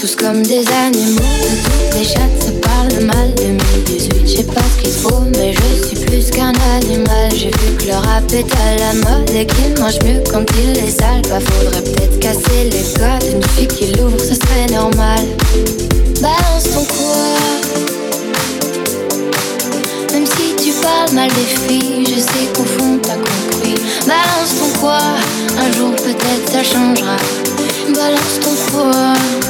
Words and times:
tous 0.00 0.14
comme 0.14 0.42
des 0.44 0.64
animaux, 0.68 1.18
de 1.18 1.56
toutes 1.64 1.98
les 1.98 2.04
chattes 2.04 2.42
se 2.44 2.50
parlent 2.52 3.04
mal 3.04 3.34
2018, 3.36 4.22
je 4.26 4.36
sais 4.36 4.42
pas 4.44 4.60
ce 4.60 4.82
qu'il 4.82 4.92
faut, 4.92 5.22
mais 5.36 5.52
je 5.52 5.86
suis 5.88 5.96
plus 6.06 6.30
qu'un 6.30 6.52
animal. 6.76 7.30
J'ai 7.34 7.50
vu 7.50 7.76
que 7.78 7.86
le 7.86 7.94
rap 7.94 8.32
est 8.32 8.46
à 8.54 8.76
la 8.78 8.94
mode 8.94 9.30
et 9.30 9.44
qu'il 9.44 9.80
mange 9.80 9.98
mieux 10.04 10.22
quand 10.30 10.44
il 10.62 10.78
est 10.78 10.90
sale. 10.90 11.22
Bah 11.28 11.40
faudrait 11.40 11.82
peut-être 11.82 12.18
casser 12.20 12.70
les 12.70 12.84
codes, 12.96 13.24
une 13.32 13.42
fille 13.50 13.66
qui 13.66 13.86
l'ouvre, 13.96 14.18
ce 14.20 14.34
serait 14.34 14.66
normal. 14.72 15.20
Balance 16.20 16.64
ton 16.72 16.84
quoi? 16.84 17.16
Même 20.12 20.26
si 20.26 20.54
tu 20.62 20.72
parles 20.80 21.12
mal 21.12 21.30
des 21.30 21.66
filles, 21.66 22.06
je 22.06 22.20
sais 22.20 22.46
qu'au 22.54 22.64
fond 22.64 22.98
t'as 23.02 23.14
compris. 23.14 23.74
Balance 24.06 24.54
ton 24.60 24.78
quoi? 24.78 25.00
Un 25.58 25.72
jour 25.76 25.90
peut-être 25.96 26.52
ça 26.52 26.62
changera. 26.62 27.16
Balance 27.92 28.38
ton 28.40 28.54
quoi? 28.72 29.47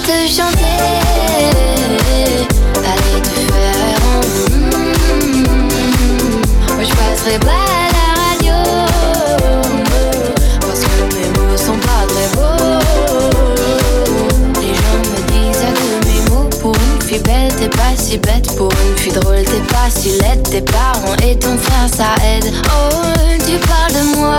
Chanter. 0.00 0.78
Allez 2.76 3.20
te 3.20 3.28
faire 3.52 4.00
Moi 6.76 6.84
je 6.84 6.94
passerai 6.94 7.38
pas 7.40 7.50
à 7.50 7.90
la 7.92 8.08
radio. 8.22 8.56
Parce 10.60 10.80
que 10.80 11.02
mes 11.14 11.28
mots 11.36 11.56
sont 11.56 11.78
pas 11.78 12.06
très 12.06 12.28
beaux. 12.36 12.80
Les 14.60 14.72
gens 14.72 15.00
me 15.02 15.18
disent 15.32 15.66
que 15.66 16.06
mes 16.06 16.22
mots 16.30 16.48
Pour 16.62 16.74
une 16.76 17.02
fille 17.02 17.18
belle 17.18 17.52
t'es 17.58 17.68
pas 17.68 17.94
si 17.96 18.18
bête. 18.18 18.56
Pour 18.56 18.70
une 18.72 18.96
fille 18.96 19.12
drôle 19.12 19.42
t'es 19.42 19.64
pas 19.72 19.90
si 19.90 20.10
laide. 20.10 20.42
Tes 20.48 20.60
parents 20.62 21.16
et 21.26 21.36
ton 21.36 21.58
frère 21.58 21.88
ça 21.92 22.14
aide. 22.24 22.52
Oh 22.66 23.02
tu 23.44 23.58
parles 23.66 23.92
de 23.92 24.16
moi 24.16 24.36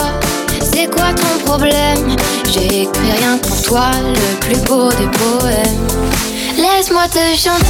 c'est 0.80 0.90
quoi 0.90 1.14
ton 1.14 1.46
problème 1.46 2.16
J'ai 2.52 2.84
écrit 2.84 3.12
rien 3.20 3.38
que 3.38 3.48
pour 3.48 3.62
toi, 3.62 3.92
le 4.02 4.40
plus 4.40 4.60
beau 4.62 4.90
des 4.90 5.08
poèmes. 5.18 5.88
Laisse-moi 6.58 7.08
te 7.08 7.36
chanter, 7.38 7.66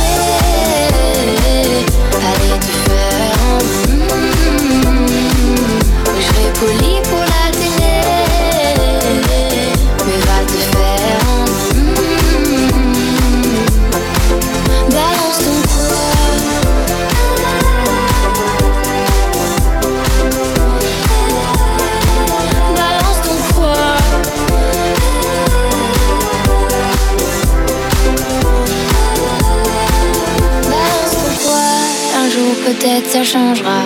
changera. 33.32 33.82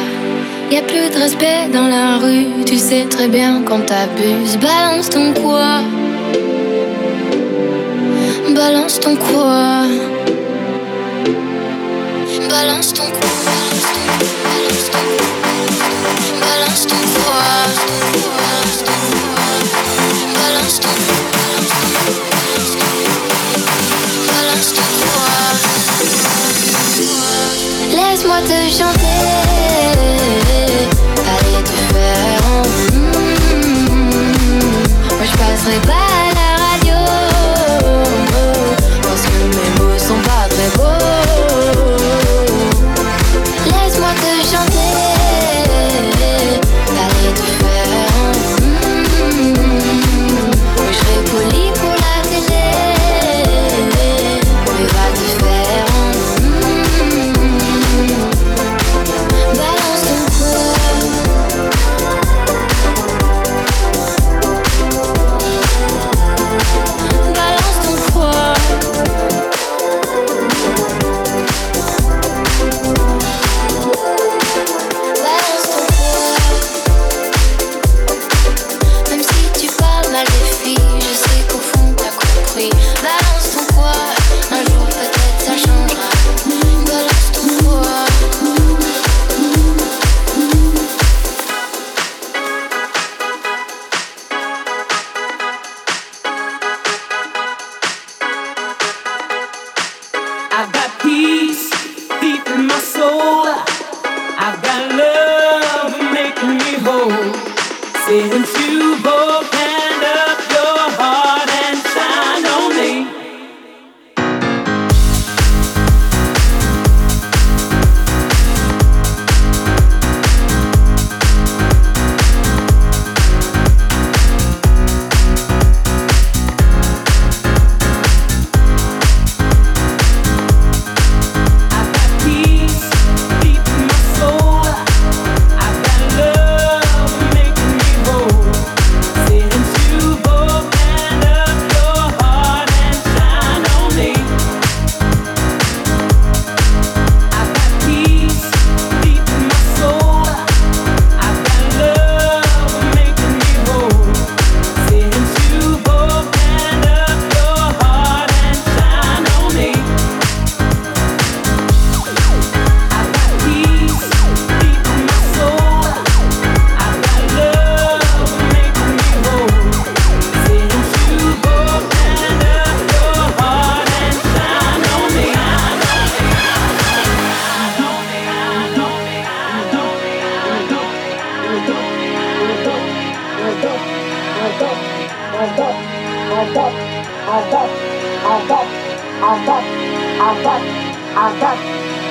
Y 0.71 0.77
a 0.77 0.81
plus 0.81 1.09
de 1.13 1.19
respect 1.19 1.67
dans 1.73 1.87
la 1.87 2.17
rue 2.17 2.63
Tu 2.65 2.77
sais 2.77 3.05
très 3.09 3.27
bien 3.27 3.61
quand 3.65 3.81
t'abuses 3.85 4.57
Balance 4.57 5.09
ton 5.09 5.33
quoi 5.33 5.81
Balance 8.55 8.99
ton 9.01 9.15
quoi 9.15 9.83
Moi 35.65 36.02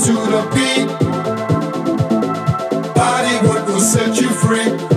to 0.05 0.13
the 0.15 0.43
beat. 0.55 0.89
Body 2.93 3.47
work 3.47 3.67
will 3.69 3.81
set 3.81 4.21
you 4.21 4.31
free. 4.31 4.92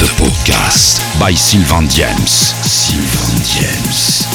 The 0.00 0.06
podcast 0.16 1.20
by 1.20 1.34
Sylvain 1.34 1.90
James. 1.90 2.30
Sylvain 2.64 3.44
James. 3.44 4.31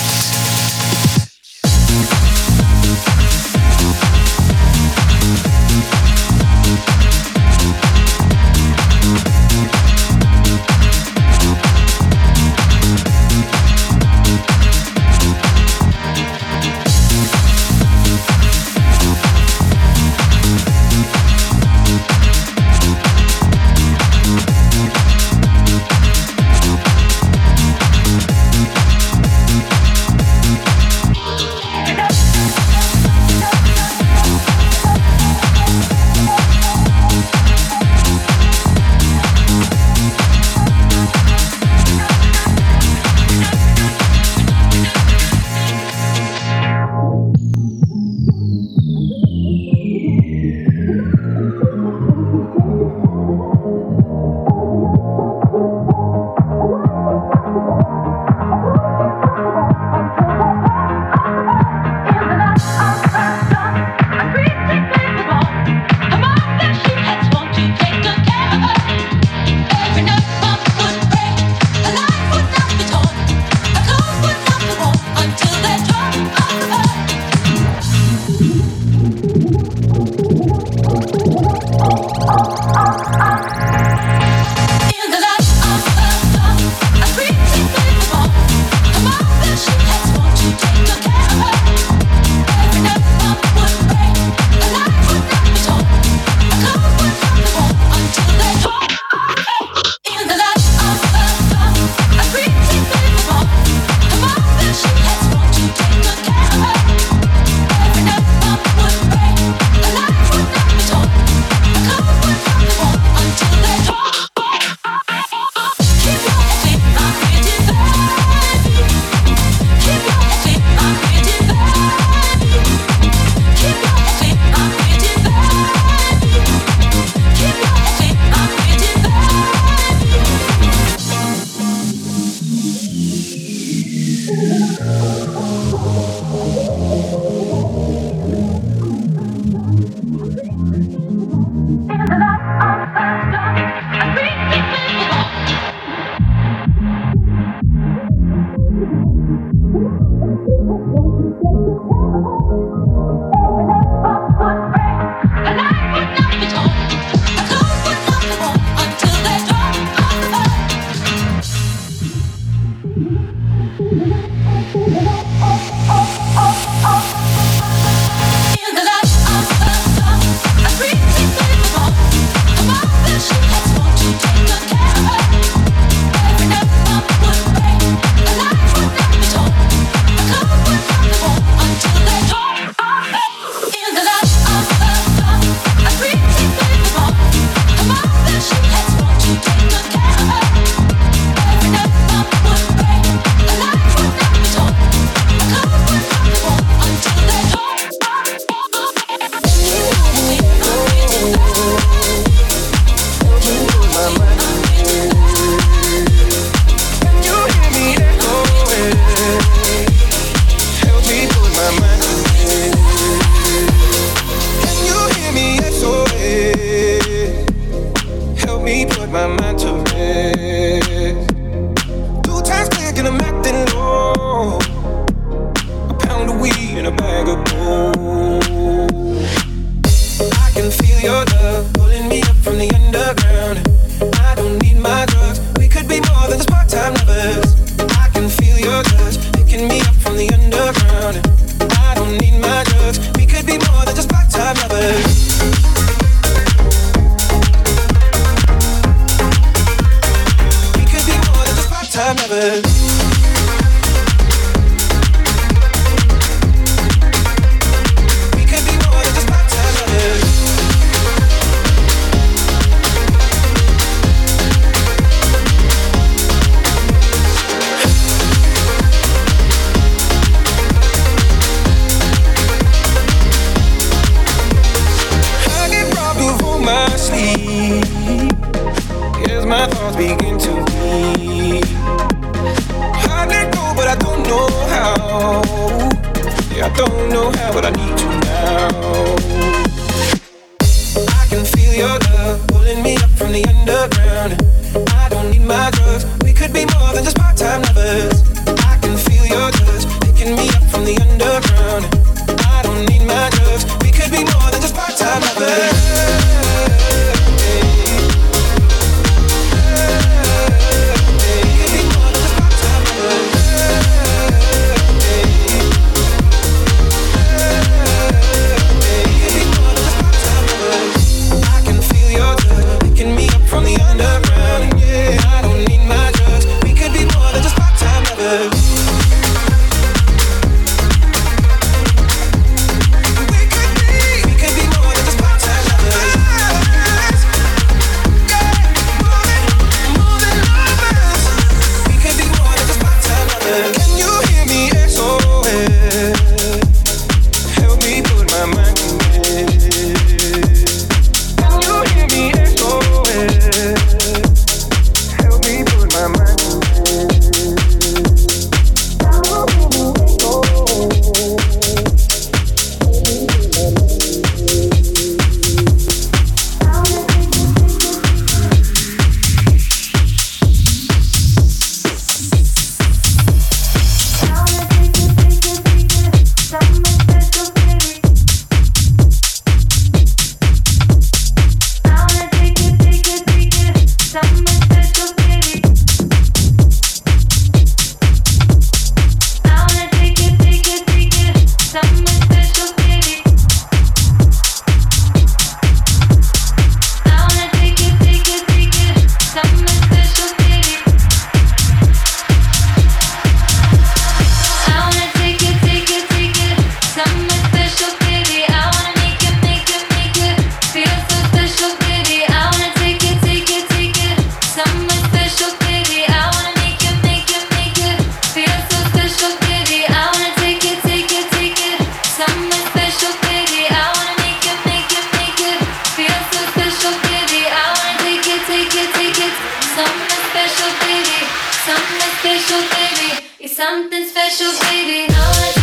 something 433.57 434.05
special, 434.05 434.51
baby. 434.69 435.11
No, 435.11 435.56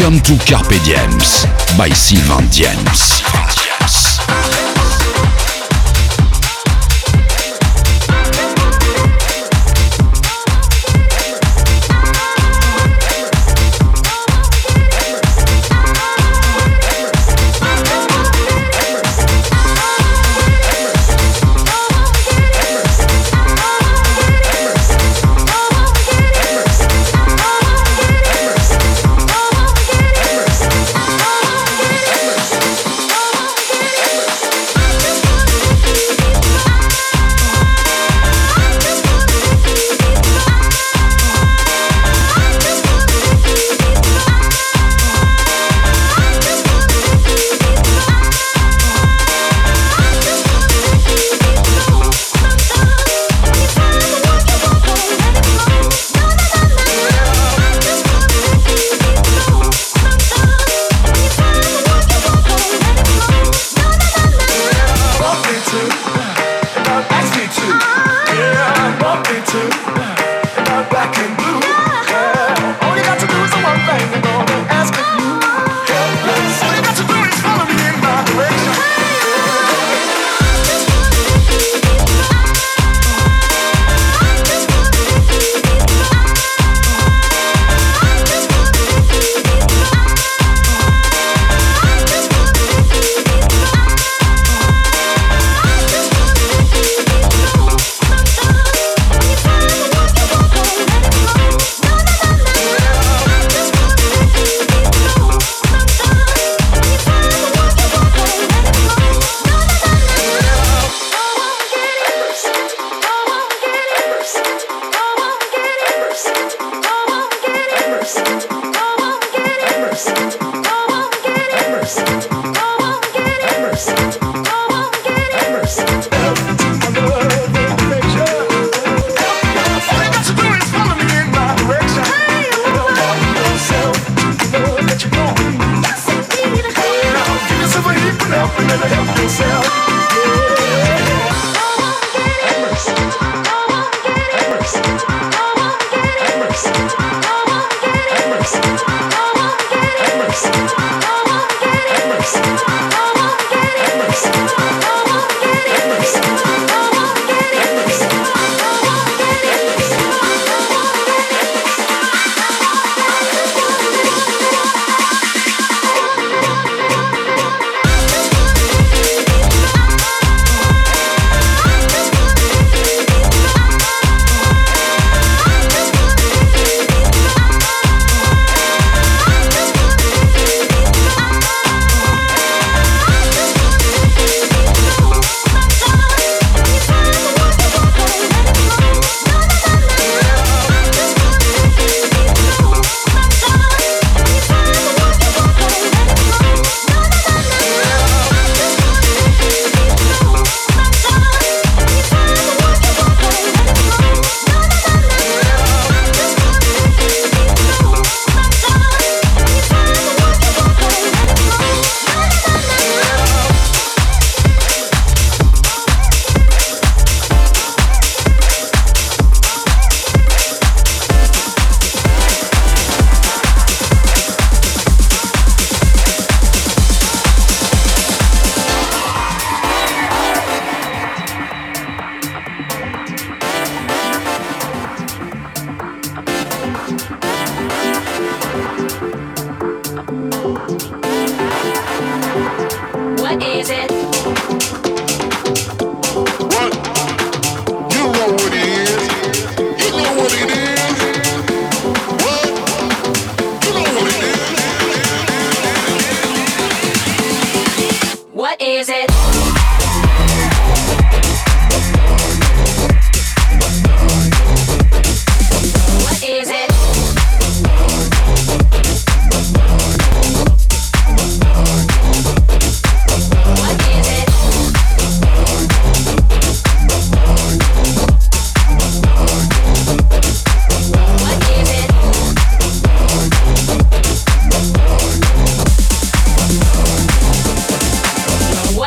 Welcome 0.00 0.20
to 0.20 0.36
Carpe 0.44 0.78
Diems 0.84 1.44
by 1.76 1.88
Sylvain 1.88 2.46
Diems. 2.52 3.57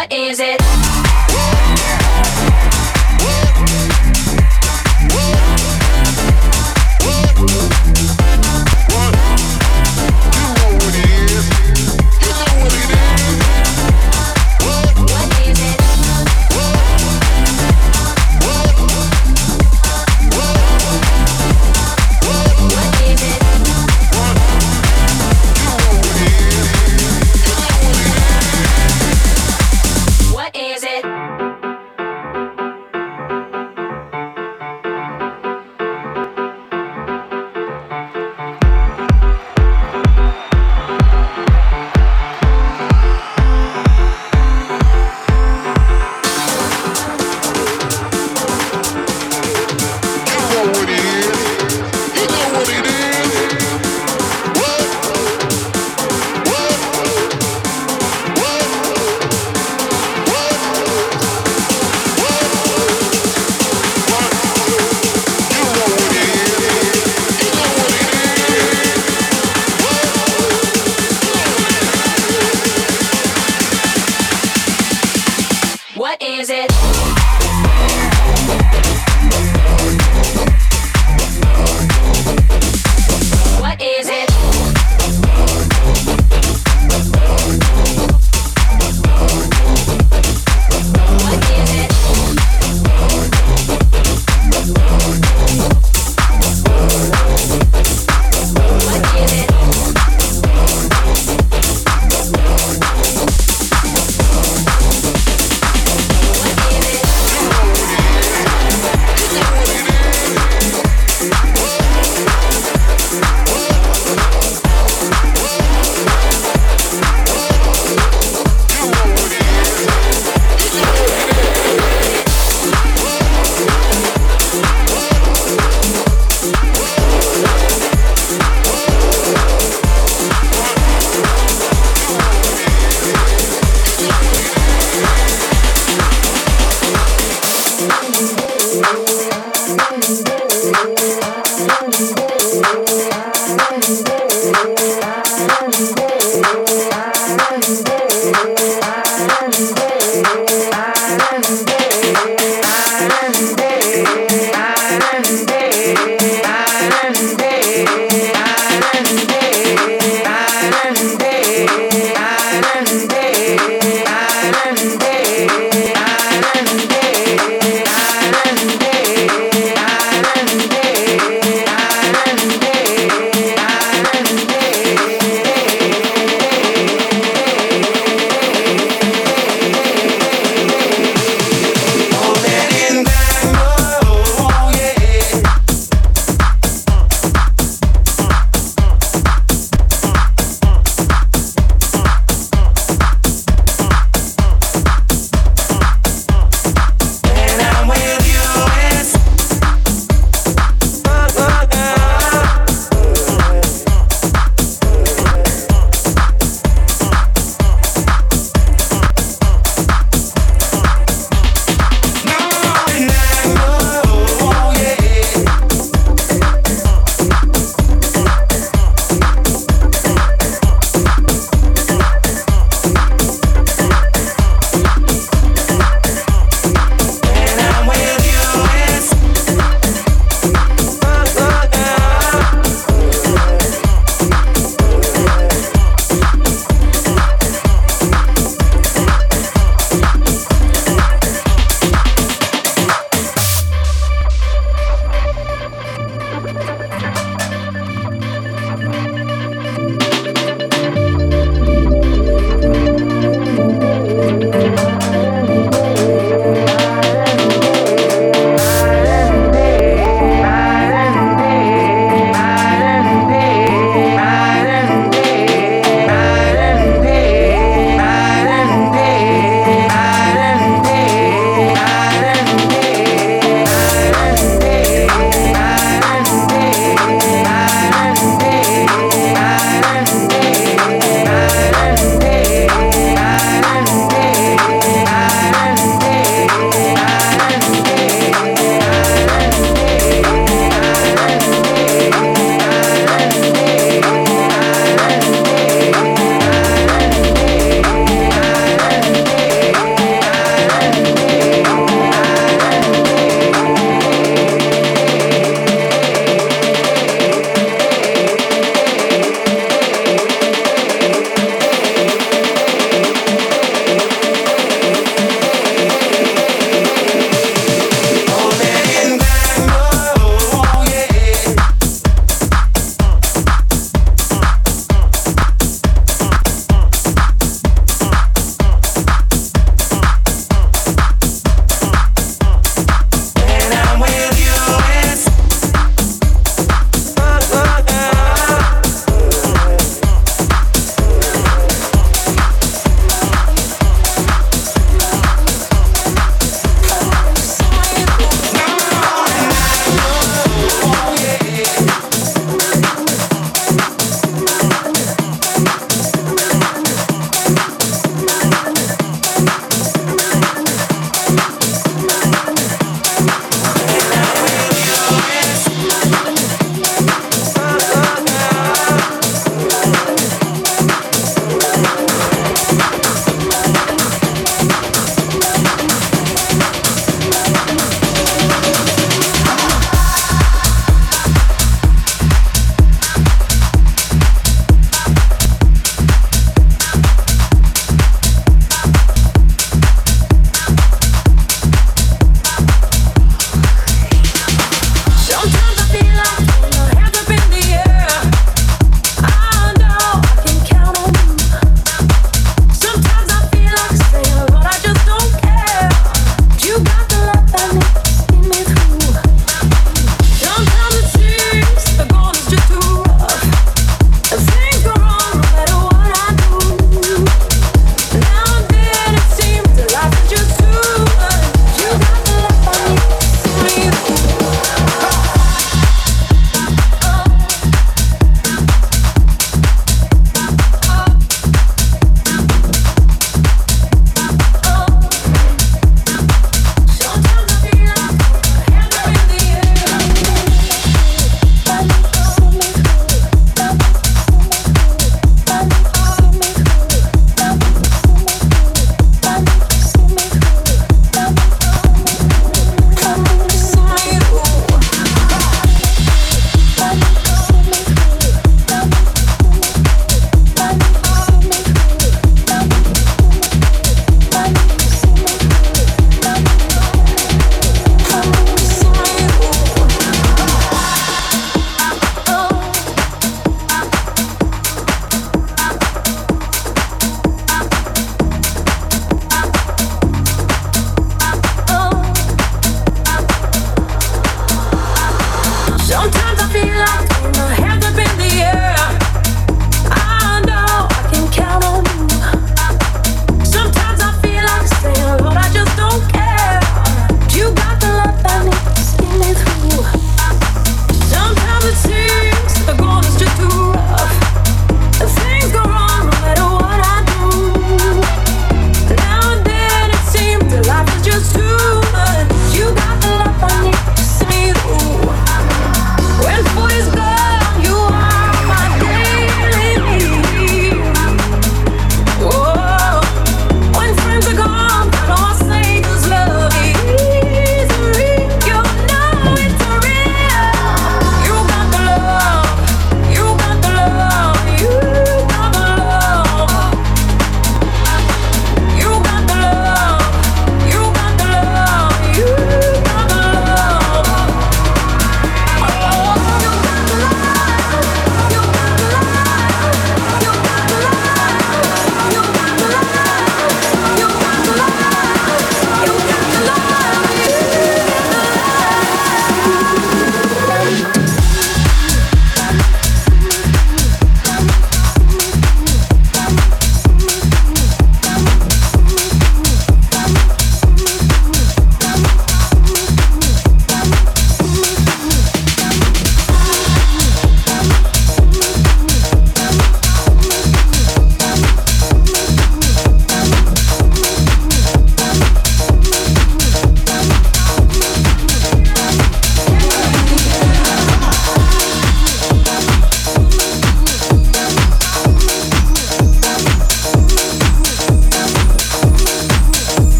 What 0.00 0.10
is 0.14 0.40
it? 0.40 0.79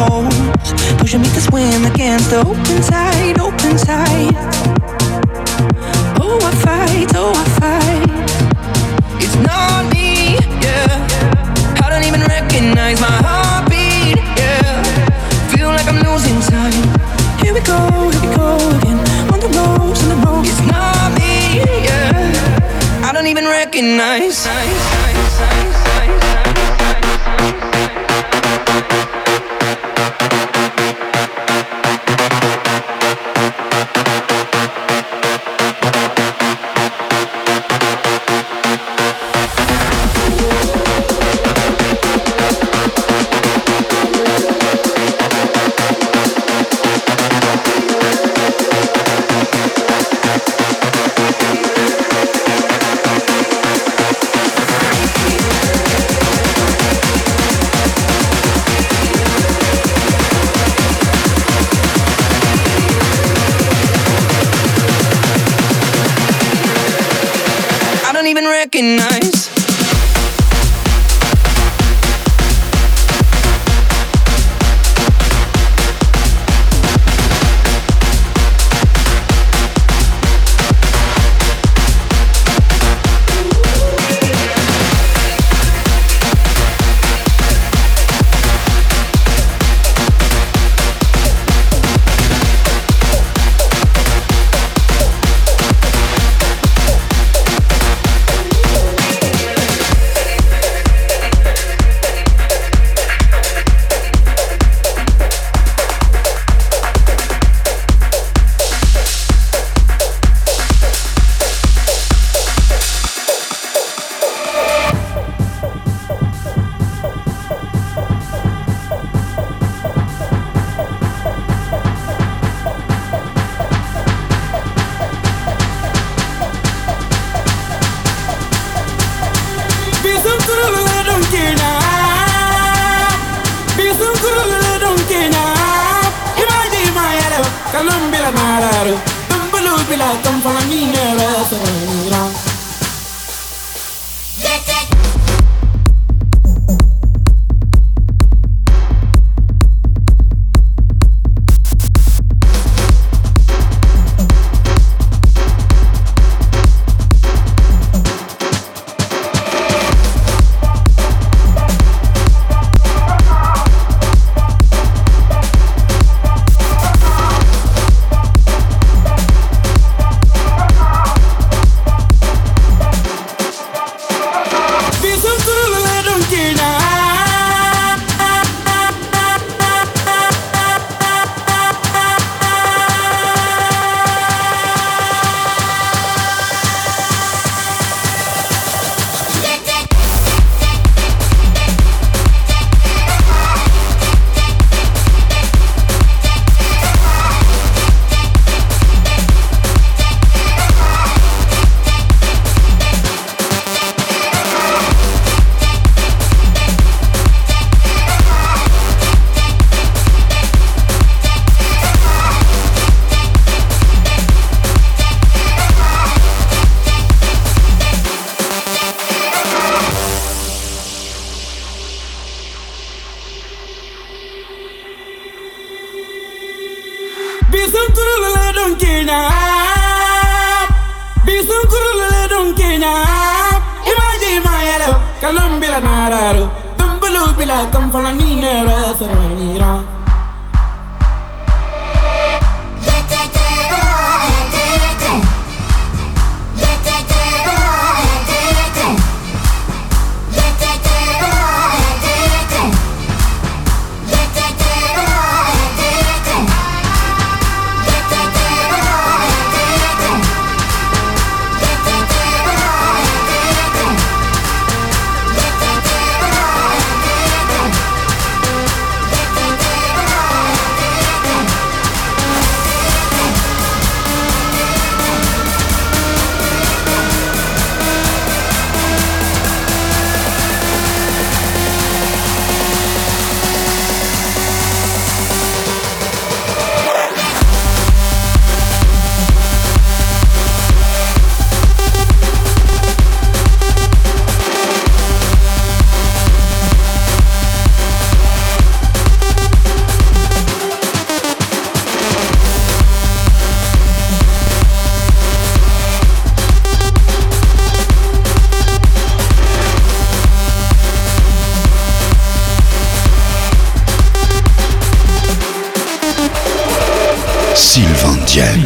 Toes. 0.00 0.72
Pushing 0.98 1.20
me 1.22 1.28
to 1.36 1.40
swim 1.40 1.84
against 1.92 2.30
the 2.30 2.40
open 2.50 2.78
tide, 2.92 3.38
open 3.38 3.74
tide. 3.76 4.36
Oh, 6.24 6.38
I 6.50 6.52
fight, 6.64 7.10
oh, 7.22 7.32
I 7.42 7.46
fight. 7.60 8.28
It's 9.24 9.36
not 9.48 9.80
me, 9.92 10.40
yeah. 10.64 11.84
I 11.84 11.86
don't 11.92 12.04
even 12.10 12.22
recognize 12.36 12.98
my 13.00 13.16
heartbeat, 13.26 14.16
yeah. 14.40 14.82
Feel 15.52 15.68
like 15.76 15.88
I'm 15.92 16.00
losing 16.08 16.38
time. 16.54 16.84
Here 17.40 17.52
we 17.56 17.60
go, 17.72 17.80
here 18.12 18.22
we 18.24 18.30
go 18.40 18.48
again. 18.76 18.98
On 19.32 19.38
the 19.44 19.50
ropes, 19.56 20.00
on 20.04 20.08
the 20.12 20.18
ropes. 20.24 20.48
It's 20.52 20.64
not 20.74 21.08
me, 21.18 21.60
yeah. 21.88 23.08
I 23.08 23.10
don't 23.12 23.28
even 23.32 23.44
recognize. 23.44 24.38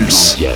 James. 0.04 0.53